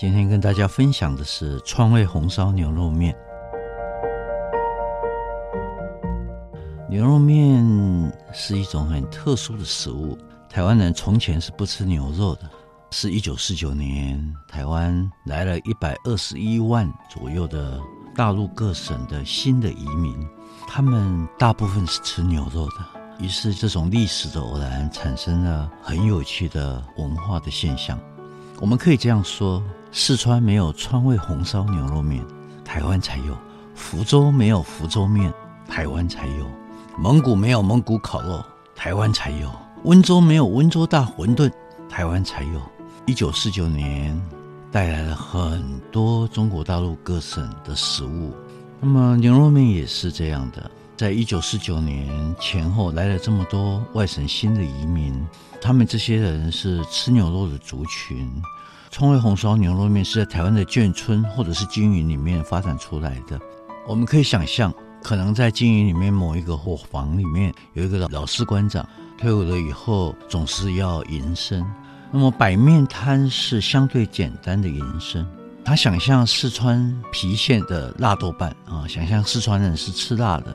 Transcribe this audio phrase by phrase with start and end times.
[0.00, 3.14] 今天跟大家分享的是川味红烧牛肉面。
[6.88, 7.62] 牛肉面
[8.32, 10.16] 是一种很特殊的食物，
[10.48, 12.48] 台湾人从前是不吃牛肉的。
[12.90, 17.78] 是一九四九年，台湾来了一百二十一万左右的
[18.14, 20.16] 大陆各省的新的移民，
[20.66, 22.76] 他们大部分是吃牛肉的。
[23.18, 28.00] 于是，这种历史的偶然产生了很有趣的文化的现象。
[28.62, 32.24] 我们可以这样说：四川没有川味红烧牛肉面，
[32.64, 33.34] 台湾才有；
[33.74, 35.32] 福州没有福州面，
[35.66, 36.46] 台湾才有；
[36.96, 38.40] 蒙古没有蒙古烤肉，
[38.76, 39.48] 台湾才有；
[39.82, 41.50] 温州没有温州大馄饨，
[41.88, 42.62] 台湾才有。
[43.06, 44.16] 一九四九年
[44.70, 48.32] 带来了很多中国大陆各省的食物，
[48.78, 50.70] 那么牛肉面也是这样的。
[50.96, 55.26] 在一九四九年前后来了这么多外省新的移民，
[55.60, 58.30] 他们这些人是吃牛肉的族群。
[58.90, 63.40] 川味红烧牛肉面是在台湾的眷村或者是经营里面发展出来的。
[63.86, 68.84] 我们可以想象，可能在经营里面某一个伙房里面有一个老老士官长，
[69.16, 71.64] 退伍了以后总是要营生。
[72.10, 75.24] 那么摆面摊是相对简单的营生，
[75.64, 76.76] 他想象四川
[77.12, 80.54] 郫县的辣豆瓣啊，想象四川人是吃辣的，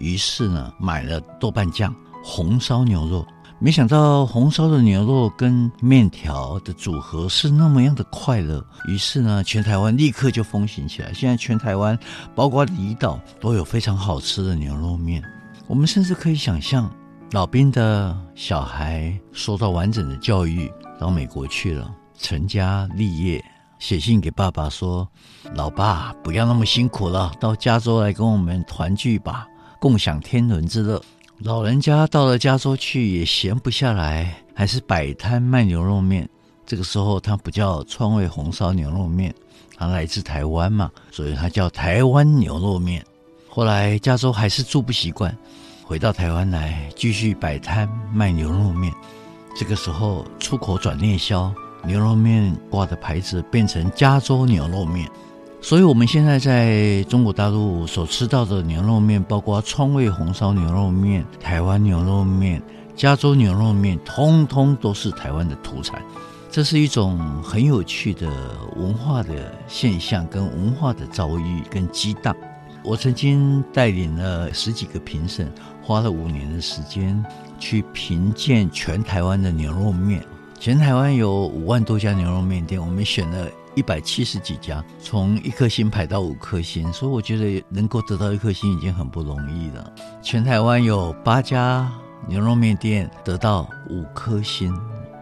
[0.00, 3.24] 于是呢买了豆瓣酱，红烧牛肉。
[3.58, 11.10] 没想到红烧的牛肉跟面条的组合是那么样的快乐，于是呢全台湾立刻就风行起来。
[11.14, 11.98] 现在全台湾
[12.34, 15.22] 包括离岛都有非常好吃的牛肉面。
[15.66, 16.90] 我们甚至可以想象，
[17.32, 20.70] 老兵的小孩受到完整的教育。
[20.98, 23.42] 到美国去了，成家立业，
[23.78, 25.06] 写信给爸爸说
[25.54, 29.46] ：“老爸，不要那么辛苦了，到加州来跟我们团聚吧，
[29.78, 31.02] 共享天伦之乐。”
[31.40, 36.26] 老人家到了加州去也闲不下来，还是摆摊卖牛肉面。
[36.64, 39.34] 这个时候他不叫川味红烧牛肉面，
[39.76, 43.04] 他来自台湾嘛，所以他叫台湾牛肉面。
[43.48, 45.36] 后来加州还是住不习惯，
[45.84, 48.92] 回到台湾来继续摆摊卖牛肉面。
[49.54, 51.52] 这个时候，出口转内销，
[51.84, 55.06] 牛肉面挂的牌子变成加州牛肉面。
[55.66, 62.62] 所以，我们现在在中国大陆所吃到的牛肉面，包括川味红烧牛肉面、台湾牛肉面、
[62.94, 66.00] 加州牛肉面，通通都是台湾的土产。
[66.52, 68.30] 这是一种很有趣的
[68.76, 72.32] 文化的现象，跟文化的遭遇跟激荡。
[72.84, 75.52] 我曾经带领了十几个评审，
[75.82, 77.20] 花了五年的时间。
[77.58, 80.24] 去评鉴全台湾的牛肉面，
[80.60, 89.92] 全台湾有五万多家牛肉面店，我们选了一百七十几家，从一颗星排到五颗星，所以我觉得能够得到一颗星已经很不容易了。
[90.22, 91.88] 全台湾有八家
[92.26, 94.74] 牛肉面店得到五颗星，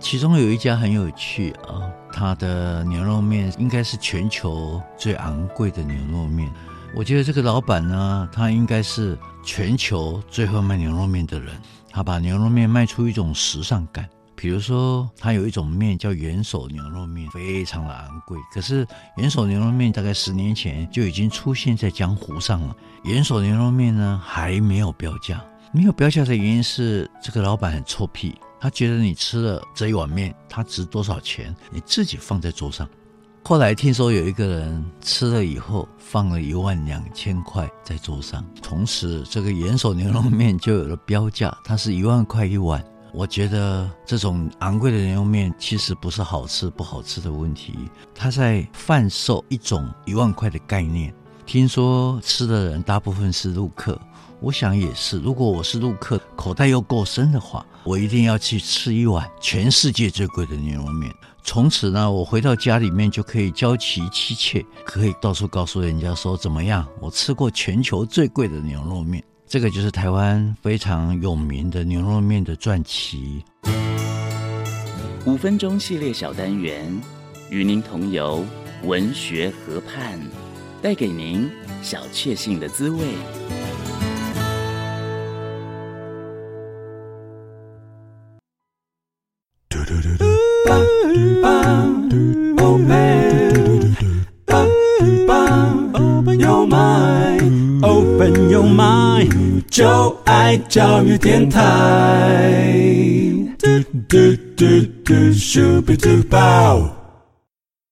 [0.00, 6.50] 其中有一家很有趣啊，它的牛肉面应该是全球最昂贵的牛肉面。
[6.94, 11.52] 我觉得这个老板呢，他应该是全球最会卖牛肉面的人。
[11.90, 18.38] 他把牛肉面卖出一种时尚感，比如说，它有一种面叫元首牛肉面，非常的昂贵。
[18.52, 18.86] 可是
[19.16, 22.76] 元首牛肉面大概十年前就已经出现在江湖上了。
[23.04, 25.42] 元首牛肉面呢，还没有标价，
[25.72, 32.86] 没有标价的原因是这个老板很臭屁，他觉得你吃了这一碗面，它值多少钱，你自己放在桌上。
[33.42, 42.84] 后来听说有一个人吃了以后放了一万两千块在桌上，从此这个元首牛肉面就有了标价，它是一万块一碗。
[43.16, 47.72] 我觉得这种昂贵的牛肉面其实不是好吃不好吃的问题，
[48.14, 51.14] 它在贩售一种一万块的概念。
[51.46, 53.98] 听说吃的人大部分是陆客。
[54.38, 61.10] 我想也是，如果我是陆客，口袋又够深的话，我一定要去吃一碗全世界最贵的牛肉面。
[61.42, 69.24] 从此呢，我回到家里面就可以交齐妻妾，可以到处告诉人家说怎么样，我吃过全球最贵的牛肉面。
[69.48, 73.44] 这个就是台湾非常有名的牛肉面的传奇。
[75.24, 76.84] 五分钟系列小单元，
[77.48, 78.44] 与您同游
[78.82, 80.18] 文学河畔，
[80.82, 81.48] 带给您
[81.80, 82.98] 小确幸的滋味。
[98.56, 101.60] Your mind，就爱教育电台。
[103.58, 103.68] 嘟
[104.08, 104.16] 嘟
[104.56, 104.64] 嘟
[105.04, 106.95] 嘟，咻比嘟爆。